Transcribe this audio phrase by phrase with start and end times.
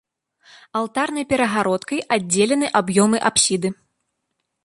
[0.79, 3.69] Алтарнай перагародкай аддзелены аб'ёмы апсіды.